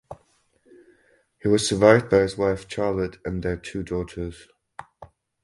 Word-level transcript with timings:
He 1.43 1.47
was 1.47 1.67
survived 1.69 2.09
by 2.09 2.21
his 2.21 2.35
wife 2.35 2.65
Charlotte 2.67 3.19
and 3.23 3.43
their 3.43 3.55
two 3.55 3.83
daughters. 3.83 4.47